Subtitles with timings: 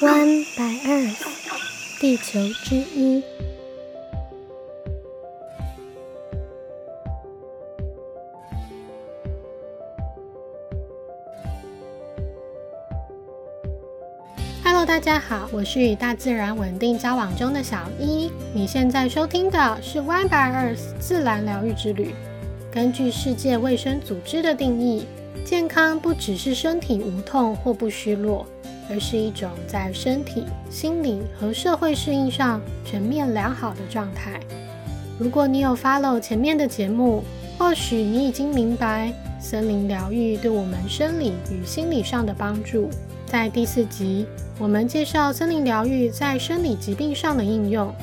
[0.00, 1.26] One by Earth，
[2.00, 3.22] 地球之一。
[14.64, 18.32] Hello，大家好，我是与大自然稳定交往中的小一。
[18.54, 22.14] 你现在收听的是 One by Earth 自然疗愈之旅。
[22.72, 25.04] 根据世界卫生组织的定义，
[25.44, 28.46] 健康不只是身体无痛或不虚弱，
[28.90, 34.40] 而是一种在身体、心理和社会适应上全面良好的状态。
[35.18, 37.22] 如果你有 follow 前面的节目，
[37.58, 42.90] 或许你已经明白森林疗愈对我们生理与心理上的帮助。
[43.26, 44.26] 在第四集，
[44.58, 47.94] 我们介绍森林疗愈在生理疾病上的应用。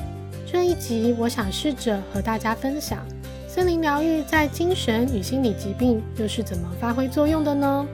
[0.50, 3.04] 这一集，我想试着和大家分享。
[3.46, 7.86] 森林疗愈在精神与心理疾病又是怎么发挥作用的呢？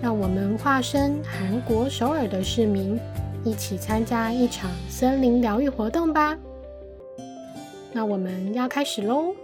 [0.00, 2.98] 让我们化身韩国首尔的市民，
[3.44, 6.38] 一起参加一场森林疗愈活动吧！
[7.92, 9.34] 那我们要开始喽！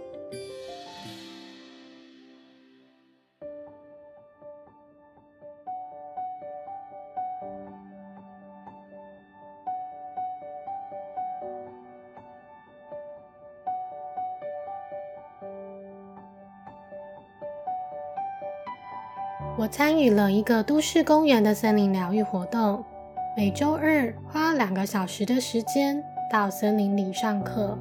[19.57, 22.83] 我参与了一个都市公园的森林疗愈活动，
[23.37, 27.77] 每周二花两个小时的时间到森林里上课。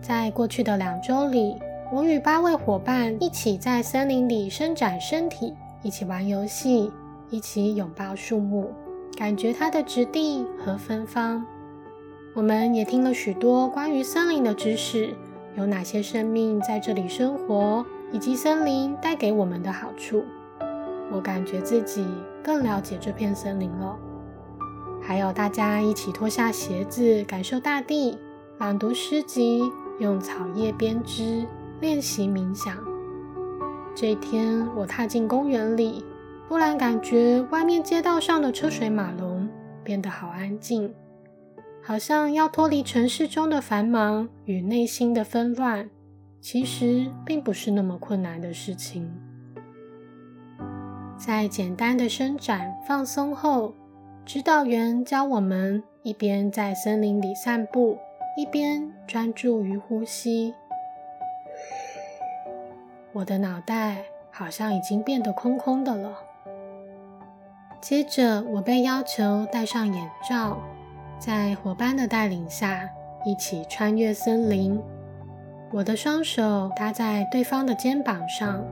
[0.00, 1.56] 在过去的两周里，
[1.92, 6.90] 我与八位伙伴一起在森林里伸展身体，一起玩游戏，
[7.30, 8.68] 一起拥抱树木，
[9.16, 11.46] 感觉它的质地和芬芳。
[12.34, 15.14] 我们也听了许多关于森林的知识，
[15.56, 20.24] 有哪些生命在这里生活，以及森林带给我们的好处。
[21.14, 22.04] 我感觉自己
[22.42, 23.96] 更了解这片森林了。
[25.00, 28.18] 还有大家一起脱下鞋子，感受大地，
[28.58, 29.62] 朗读诗集，
[30.00, 31.46] 用草叶编织，
[31.80, 32.76] 练习冥想。
[33.94, 36.04] 这一天，我踏进公园里，
[36.48, 39.48] 突然感觉外面街道上的车水马龙
[39.84, 40.92] 变得好安静，
[41.80, 45.88] 好像要脱离城市中的繁忙与内心的纷乱，
[46.40, 49.14] 其实并不是那么困难的事情。
[51.26, 53.72] 在简单的伸展放松后，
[54.26, 57.96] 指导员教我们一边在森林里散步，
[58.36, 60.52] 一边专注于呼吸。
[63.14, 66.14] 我的脑袋好像已经变得空空的了。
[67.80, 70.58] 接着，我被要求戴上眼罩，
[71.18, 72.86] 在伙伴的带领下
[73.24, 74.78] 一起穿越森林。
[75.72, 78.62] 我的双手搭在对方的肩膀上，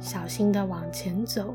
[0.00, 1.54] 小心地往前走。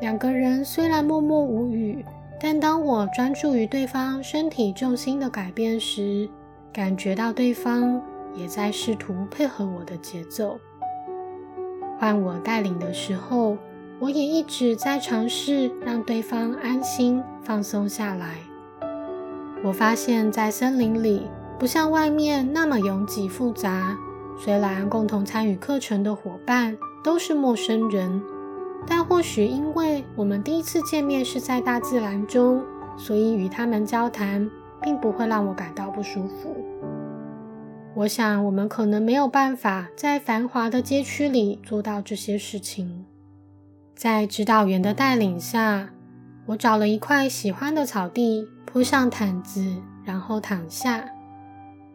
[0.00, 2.04] 两个人虽然默默无语，
[2.40, 6.26] 但当我专注于对方身体重心的改变时，
[6.72, 8.00] 感觉到对方
[8.34, 10.58] 也在试图配合我的节奏。
[11.98, 13.58] 换我带领的时候，
[13.98, 18.36] 我也一直在尝试让对方安心放松下来。
[19.62, 21.26] 我发现，在森林里
[21.58, 23.94] 不像外面那么拥挤复杂，
[24.38, 28.22] 虽然共同参与课程的伙伴都是陌生人。
[28.86, 32.62] 但或许因为我们第一次见面是在大自然中，
[32.96, 34.50] 所以与他们交谈
[34.82, 36.56] 并不会让我感到不舒服。
[37.94, 43.04] 我想我们可能没有办法在繁华的街区里做到这些事情。
[43.94, 45.90] 在指导员的带领下，
[46.46, 51.04] 我找了一块喜欢的草地，铺上毯子，然后躺下，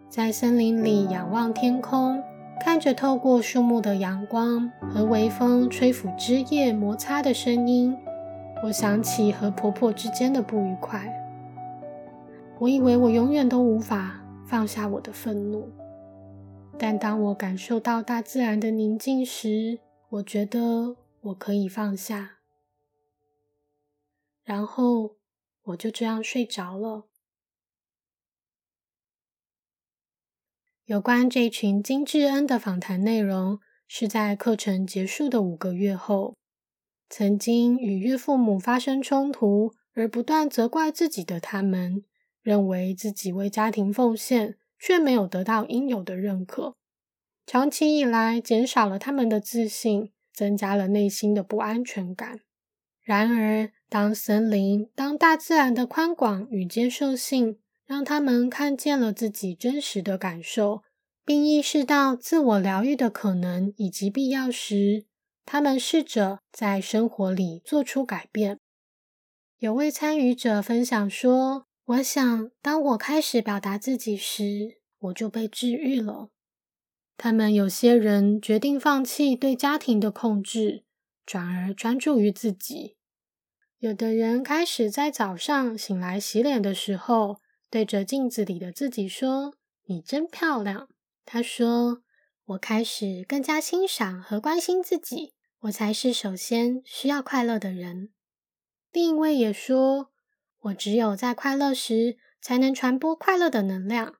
[0.07, 2.21] 在森林里仰望天空。
[2.59, 7.95] 看着透过树木的阳光和微风吹拂枝叶摩擦的声音，
[8.63, 11.11] 我想起和婆婆之间的不愉快。
[12.59, 15.69] 我以为我永远都无法放下我的愤怒，
[16.77, 19.79] 但当我感受到大自然的宁静时，
[20.09, 22.31] 我觉得我可以放下。
[24.43, 25.15] 然后
[25.63, 27.05] 我就这样睡着了。
[30.85, 36.35] 有关这群金智恩的访谈内容，是在课程结束的五个月后，
[37.09, 42.03] 曾经与岳父母发生冲突而不断责怪自己的他们，
[42.43, 46.75] 认为自己为家庭奉献，却没有得到应有的认可，
[47.47, 52.41] 长期以来减少了他们的自信，增加了内心的不安全感。
[53.01, 60.81] 然而，当森林、当大自然的宽广与接受性，让他们看见了自己真实的感受，
[61.23, 65.05] 并意识到自我疗愈的可能以及必要时，
[65.45, 68.59] 他们试着在生活里做出改变。
[69.59, 76.29] 有位参与者分享说：“我想，当我开始表达自己时，我就被治愈了。”
[77.17, 80.83] 他们有些人决定放弃对家庭的控制，
[81.25, 82.97] 转而专注于自己。
[83.79, 87.39] 有的人开始在早上醒来洗脸的时候，
[87.69, 90.89] 对着镜子里的自己说：“你真漂亮。”
[91.25, 92.03] 他说
[92.45, 98.11] ：“我开始更加欣赏和关心自己，我才是首先需要快乐的人。”
[98.93, 100.11] 另一位也说
[100.61, 104.15] ：“我只有在快乐时，才能传播快乐的能量。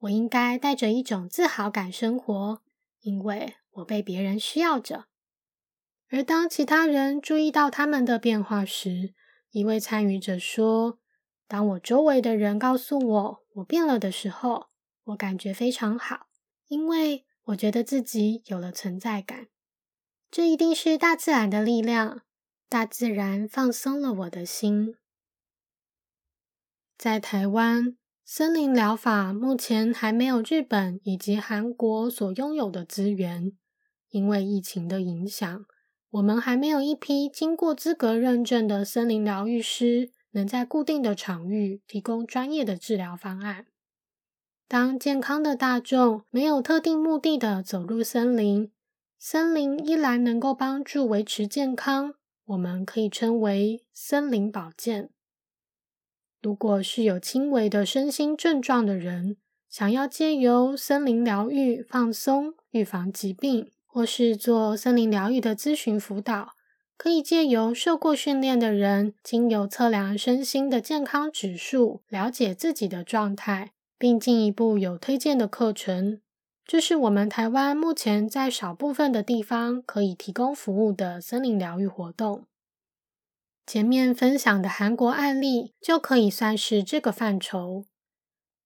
[0.00, 2.62] 我应该带着一种自豪感生活，
[3.00, 5.06] 因为我被别人需要着。”
[6.10, 9.14] 而当其他人注意到他们的变化时，
[9.50, 10.98] 一位参与者说
[11.52, 14.68] ：“当我周围的人告诉我我变了的时候，
[15.04, 16.28] 我感觉非常好，
[16.68, 19.48] 因为我觉得自己有了存在感。
[20.30, 22.22] 这一定是大自然的力量。”
[22.70, 24.94] 大自然放松了我的心。
[26.96, 33.52] 在台湾，森林疗法目前还没有日本以及韩国所拥有的资源。
[34.08, 35.66] 因为疫情的影响，
[36.12, 43.66] 我们还没有一批经过资格认证的森林疗愈师，能在固定的场域提供专业的治疗方案。
[44.68, 48.70] 当健康的大众没有特定目的的走入森林，
[49.18, 52.14] 森林依然能够帮助维持健康。
[52.46, 55.10] 我们可以称为森林保健。
[56.40, 59.36] 如果是有轻微的身心症状的人，
[59.68, 66.54] 想要借由森林疗愈放松、预防疾病，或是做森林疗愈的咨询辅导，
[66.96, 76.20] 可以借由受过训练的人，经由测量身心的健康指数，了解自己的状态，并进一步有推荐的课程。
[76.64, 82.46] 这是我们台湾目前在少部分的地方可以提供服务的森林疗愈活动。
[83.66, 87.86] 前面分享的韩国案例就可以算是这个范畴，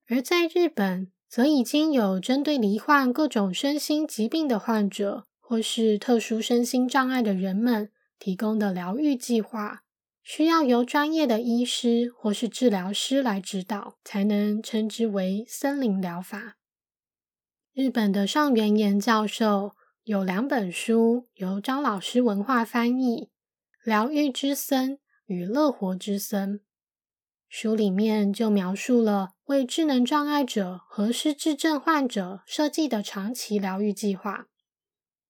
[0.09, 9.83] 而在日本，则已经有针对罹患各种身心疾病的患者，或是特殊身心障碍的人们提供的疗愈计划，
[10.23, 16.57] 需要由专业的医师或是治疗师来指导，才能称之为森林疗法。
[17.73, 19.73] 日本的上原岩教授
[20.05, 23.25] 有两本书，由张老师文化翻译，
[23.85, 26.59] 《疗愈之森与乐活之森》。
[27.49, 34.47] 书里面就描述了为智能障碍者和失智症患者设计的长期疗愈计划。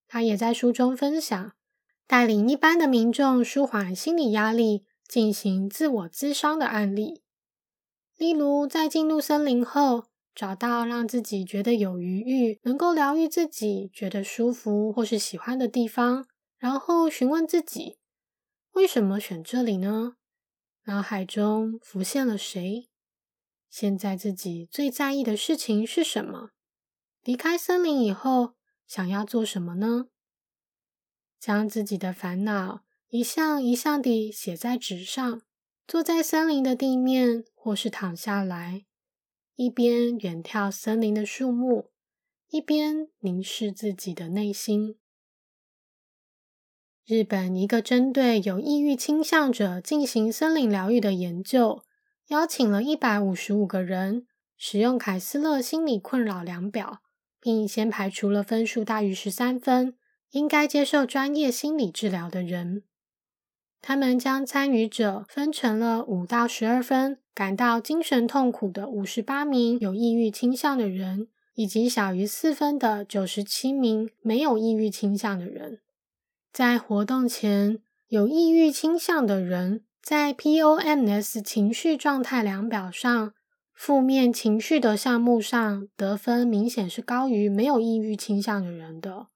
[0.09, 1.56] 他也在书中分享，
[2.07, 7.23] 带领一般的民众舒缓心理压力，进行自我咨商的案例。
[8.17, 10.07] 例如，在进入森林后。
[10.37, 17.97] 找到让自己觉得有余欲、能够疗愈自己、觉得舒服或是喜欢的地方，然后询问自己：
[18.73, 20.17] 为什么选这里呢？
[20.85, 22.91] 脑海中浮现了谁？
[23.71, 26.51] 现在自己最在意的事情是什么？
[27.25, 28.53] 离开森林以后，
[28.87, 30.09] 想要做什么呢？
[31.39, 35.43] 将自己的烦恼一项一项地写在纸上，
[35.87, 38.85] 坐在森林的地面，或是躺下来。
[39.55, 41.91] 一边远眺森林的树木，
[42.51, 44.97] 一边凝视自己的内心。
[47.07, 51.85] 日本一个针对有抑郁倾向者进行森林疗愈的研究，
[52.27, 54.27] 邀请了一百五十五个人
[54.57, 57.01] 使用凯斯勒心理困扰量表，
[57.41, 59.97] 并先排除了分数大于十三分、
[60.37, 62.83] 应该接受专业心理治疗的人。
[63.81, 75.81] 他们将参与者分成了五到十二分，感到精神痛苦的五十八名有抑郁倾向的人，以及小于四分的九十七名没有抑郁倾向的人。
[76.53, 77.79] 在活动前，
[78.09, 83.33] 有抑郁倾向的人在 POMS 情绪状态量表上，
[83.73, 89.29] 负面情绪的项目上得分明显是高于没有抑郁倾向的人的。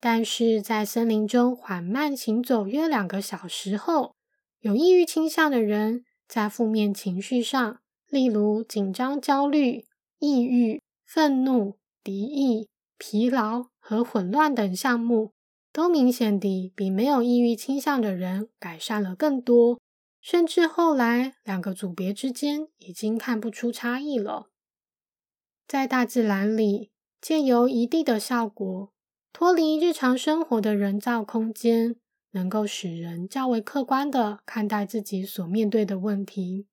[0.00, 4.14] 但是在森林中缓慢行走约两个小时后，
[4.60, 9.86] 有抑郁倾向的人在负面情绪上，例如紧张、焦虑、
[10.18, 15.32] 抑郁、愤怒、敌意、疲劳和混乱等项目，
[15.72, 19.80] 都明显地比没有抑郁倾向的人改善了更多，
[20.20, 24.50] 甚至后来两个组别之间已经看不出差异了。
[25.66, 28.92] 在大自然里，借由一地的效果。
[29.32, 31.96] 脱离日常生活的人造空间，
[32.32, 36.66] 能够使人较为客观的看待自己所面对的问题。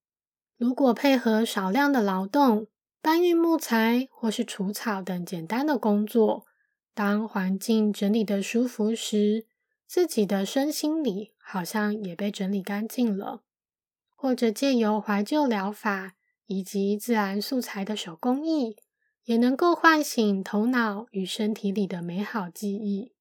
[0.58, 2.68] 如果配合少量的劳动，
[3.02, 6.46] 搬运木材或是除草等简单的工作，
[6.94, 9.46] 当环境整理的舒服时，
[9.86, 13.44] 自己的身心里好像也被整理干净了。
[14.16, 16.14] 或者借由怀旧疗法
[16.48, 18.78] 以及自然素材的手工艺，
[19.26, 23.14] 也能够唤醒头脑与身体里的美好记忆。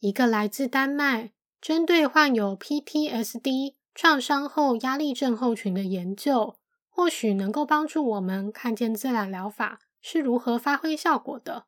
[0.00, 6.56] 一个来自丹麦、针对患有 PTSD 创伤后压力症候群的研究，
[6.88, 11.66] 或许能够帮助我们看见自然疗法是如何发挥效果的。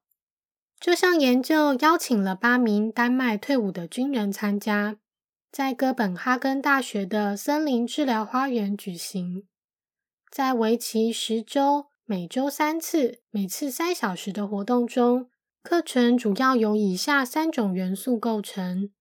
[0.78, 4.98] 这项研究邀请了八名丹麦退伍的军人参加。
[5.50, 9.46] 在哥本哈根大学的森林治疗花园举行，
[10.30, 15.28] 在为期十周、每周三次、每次三小时的活动中，
[15.60, 18.92] 课程主要由以下三种元素构成：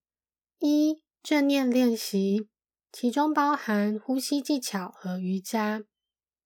[0.58, 2.50] 一、正念练习，
[2.92, 5.84] 其中包含呼吸技巧和瑜伽。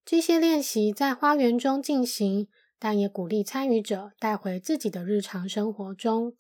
[0.04, 6.36] 这些练习在花园中进行，但也鼓励参与者带回自己的日常生活中。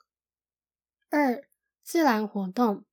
[1.10, 1.42] 二、
[1.82, 2.84] 自然活动。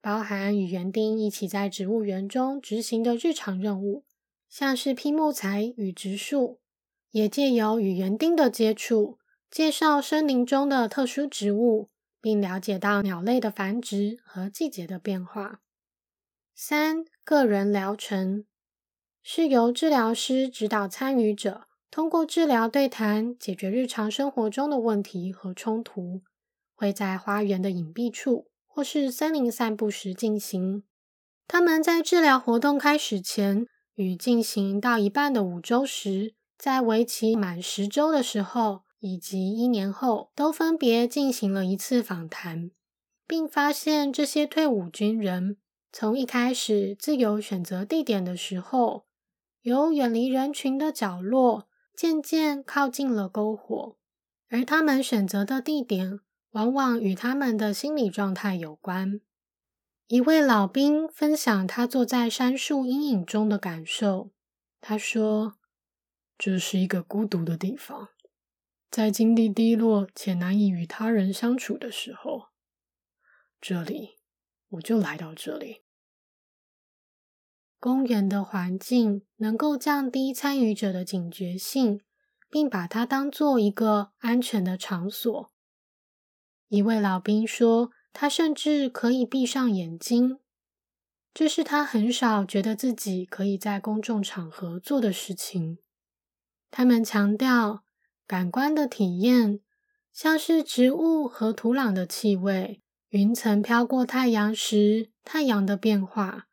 [0.00, 4.04] 包含与园丁一起在植物园中执行的日常任务，
[4.52, 6.60] 像是劈木材与植树，
[7.12, 9.16] 也借由与园丁的接触，
[9.50, 11.88] 介绍森林中的特殊植物，
[12.20, 15.62] 并了解到鸟类的繁殖和季节的变化。
[16.54, 18.44] 三个人疗程
[19.22, 26.20] 是由治疗师指导参与者，通过治疗对谈解决日常生活中的问题和冲突，
[26.74, 28.48] 会在花园的隐蔽处。
[28.74, 30.84] 或是森林散步时进行。
[31.46, 42.70] 他们在治疗活动开始前与进行到一半的五周时，在为期满十周的时候，以及一年后，都分别进行了一次访谈，
[43.26, 45.56] 并发现这些退伍军人
[45.92, 49.06] 从一开始自由选择地点的时候，
[49.62, 53.96] 由远离人群的角落，渐渐靠近了篝火，
[54.48, 56.20] 而他们选择的地点。
[56.52, 59.22] 往往与他们的心理状态有关。
[60.12, 64.30] 一位老兵分享他坐在杉树阴影中的感受。
[64.78, 65.54] 他说
[66.36, 68.10] ：“这是一个孤独的地方，
[68.90, 72.48] 在经历低落且难以与他人相处的时候，
[73.58, 74.18] 这里
[74.72, 75.80] 我就来到这里。
[77.80, 82.02] 公园的环境能够降低参与者的警觉性，
[82.50, 85.50] 并把它当做一个安全的场所。”
[86.68, 90.38] 一位老兵说：“他甚至可以闭上眼睛，
[91.34, 95.78] 这是他很少觉得自己可以在公众场合做的事情。”
[96.70, 97.84] 他们强调
[98.26, 99.60] 感官的体验，
[100.12, 106.48] 像是植物和土壤的气味、云层飘过太阳时太阳的变化，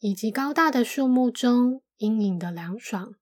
[0.00, 3.14] 以及高大的树木中阴影的凉爽，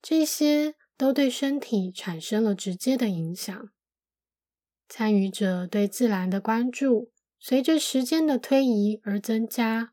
[0.00, 3.68] 这些都对身体产生了直接的影响。
[4.88, 9.92] 参与者对自然的关注随着时间的推移而增加。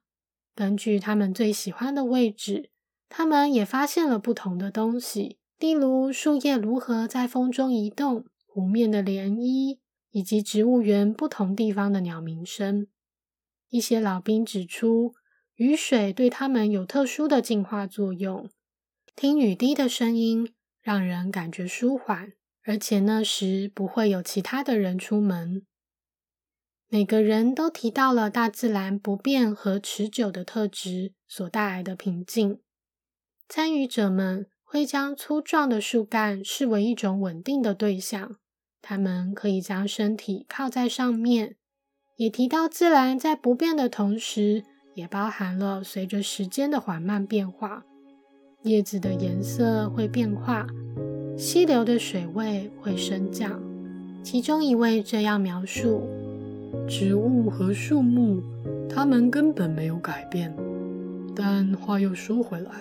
[0.55, 2.69] 根据他们最喜欢的位置，
[3.09, 9.79] 他们也发现了不同的东西，例如树叶如何在风中移动、湖面的涟漪，
[10.11, 12.87] 以及植物园不同地方的鸟鸣声。
[13.69, 15.15] 一些老兵指出，
[15.55, 18.47] 雨水对他们有特殊的净化作用。
[19.15, 22.33] 听雨滴的声音，让人感觉舒缓。
[22.65, 25.65] 而且那时不会有其他的人出门。
[26.87, 32.59] 每个人都提到了大自然不变和持久的特质所带来的平静。
[33.49, 38.37] 参与者们会将粗壮的树干视为一种稳定的对象，
[38.81, 41.57] 他们可以将身体靠在上面。
[42.15, 47.83] 也提到自然在不变的同时，也包含了随着时间的缓慢变化，
[48.61, 50.67] 叶子的颜色会变化。
[51.37, 53.59] 溪流的水位会升降。
[54.21, 56.03] 其中一位这样描述：
[56.87, 58.41] 植物和树木，
[58.89, 60.53] 它们根本没有改变。
[61.35, 62.71] 但话又说回来，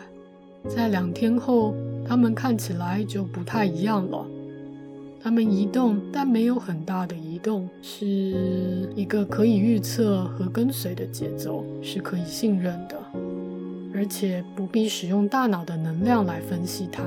[0.68, 1.74] 在两天后，
[2.06, 4.26] 它们看起来就不太一样了。
[5.24, 8.06] 它们移动，但没有很大的移动，是
[8.94, 12.96] 一个可以预测和跟随的节奏，是可以信任的，
[13.94, 17.02] 而且不必使用大脑的能量来分析它。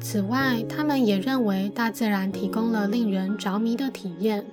[0.00, 4.44] 此外，他们也认为大自然提供了令人着迷的体验。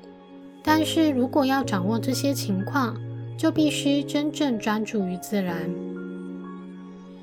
[0.64, 2.96] 但是如果要掌握这些情况，
[3.38, 5.70] 就必须真正专注于自然。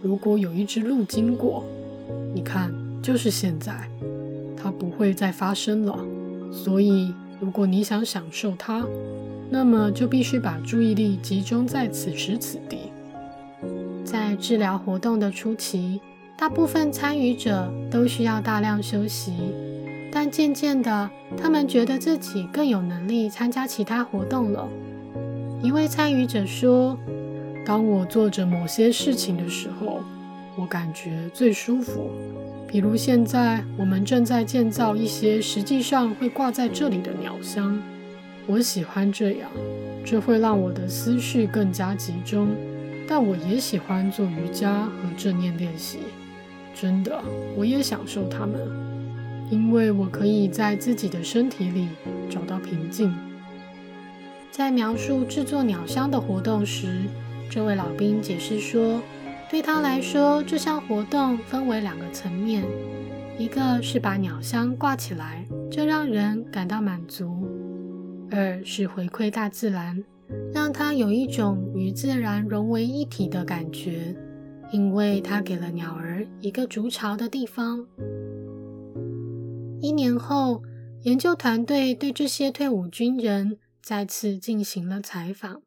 [0.02, 1.64] 如果有一只鹿经过，
[2.34, 3.88] 你看，就是现在，
[4.56, 5.98] 它不会再发生了。
[6.52, 8.84] 所以，如果你想享受它，
[9.50, 12.90] 那么就必须把注意力集中在此时此地。
[14.04, 16.00] 在治疗活动的初期。
[16.38, 19.32] 大部分参与者都需要大量休息，
[20.12, 24.68] 但渐渐的，他们觉得自己更有能力参加其他活动了。
[25.62, 26.98] 一位参与者说
[27.64, 30.02] ：“当我做着某些事情的时候，
[30.56, 32.10] 我感觉最舒服。
[32.68, 37.80] 比如现在，我们正在建造一些实际上会挂在这里的鸟箱。
[38.46, 39.48] 我喜欢这样，
[40.04, 42.48] 这会让我的思绪更加集中。
[43.08, 46.00] 但我也喜欢做瑜伽和正念练习，
[46.78, 47.18] 真的，
[47.56, 48.60] 我也享受它们，
[49.50, 51.88] 因为我可以在自己的身体里
[52.28, 53.14] 找到平静。
[54.50, 57.00] 在描述制作鸟箱的活动时，
[57.48, 59.00] 这位老兵解释说，
[59.50, 62.62] 对他来说，这项活动分为两个层面：
[63.38, 67.26] 一个是把鸟箱挂起来，这让人感到满足；
[68.30, 70.04] 二是回馈大自然，
[70.52, 74.14] 让他有一种与自然融为一体的感觉，
[74.70, 77.86] 因为他给了鸟儿一个筑巢的地方。
[79.80, 80.62] 一年后，
[81.02, 83.58] 研究团队对这些退伍军人。
[83.82, 85.62] 再次进行了采访，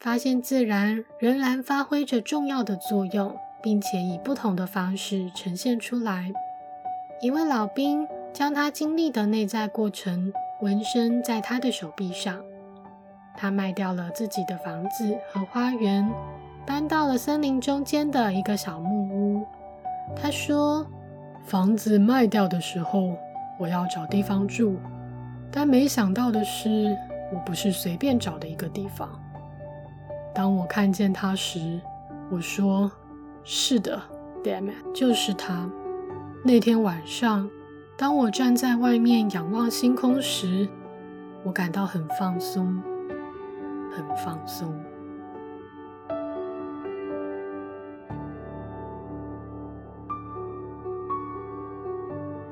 [0.00, 6.32] 发现自然仍然发挥着重要的作用，并且以不同的方式呈现出来。
[7.22, 12.42] 一位老兵将他经历的内在过程纹身在他的手臂上。
[13.36, 16.10] 他卖掉了自己的房子和花园，
[16.66, 19.46] 搬到了森林中间的一个小木屋。
[20.16, 20.86] 他说
[21.44, 23.16] ：“房子卖掉的时候，
[23.58, 24.76] 我要找地方住，
[25.50, 26.96] 但没想到的是。”
[27.32, 29.08] 我不是随便找的一个地方。
[30.32, 31.80] 当我看见他时，
[32.30, 32.88] 我说
[33.42, 34.00] ：“是的
[34.44, 35.68] ，Damn it，就是他。”
[36.44, 37.50] 那天晚上，
[37.96, 40.68] 当我站在外面仰望星空时，
[41.42, 42.80] 我感到很放松，
[43.90, 44.72] 很放松。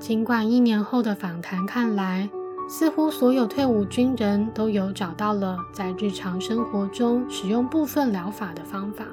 [0.03, 2.29] 尽管一年后的访谈看来，
[2.69, 9.05] 似乎所有退伍军人都有找到了在日常生活中使用部分疗法的方法，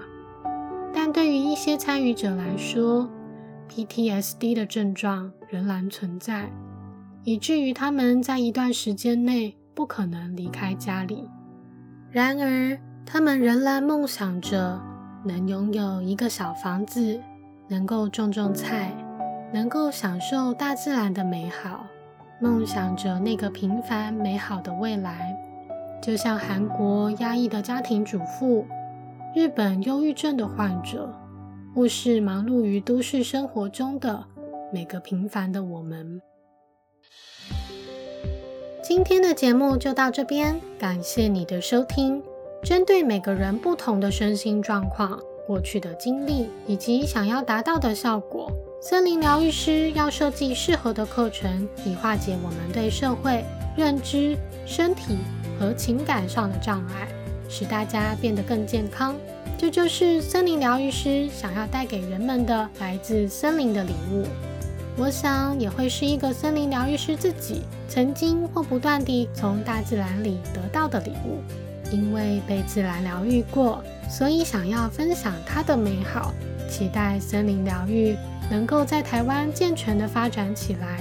[0.92, 3.08] 但对于一些参与者来说
[3.70, 6.52] ，PTSD 的症状仍然存在，
[7.24, 11.30] 以至于他们在一段时间内不可能离开家里。
[12.10, 12.76] 然而，
[13.06, 14.82] 他们仍然梦想着
[15.24, 17.22] 能拥有一个小房子，
[17.68, 18.92] 能够种种菜，
[19.52, 21.86] 能够享受大自然的美好。
[22.42, 25.38] 梦想着那个平凡美好的未来，
[26.02, 28.66] 就像韩国压抑的家庭主妇、
[29.36, 31.14] 日本忧郁症的患者，
[31.76, 34.24] 或是忙碌于都市生活中的
[34.72, 36.22] 每个平凡的我们。
[38.82, 42.24] 今天的节目就到这边，感谢你的收听。
[42.64, 48.52] 针对每个人不同的身心状况、过去的经历以及想要达到的效果。
[48.82, 53.44] 森林疗愈师要设计适合的课程，以化解我们对社会
[53.76, 55.18] 认知、身体
[55.60, 57.06] 和情感上的障碍，
[57.50, 59.14] 使大家变得更健康。
[59.58, 64.26] 这就是森林疗愈师想要带给人们的来自森林的礼物。
[64.98, 71.42] 我想也会是一个森林疗愈师自己曾经或不断地从大自然里得到的礼物。
[71.92, 76.32] 因为被自然疗愈过，所以想要分享它的美好。
[76.70, 78.16] 期待森林疗愈
[78.50, 81.00] 能够在台湾健全的发展起来，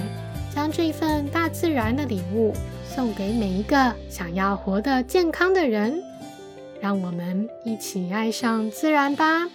[0.53, 2.53] 将这份大自然的礼物
[2.87, 6.01] 送给每一个想要活得健康的人。
[6.81, 9.49] 让我们一起爱上自然吧！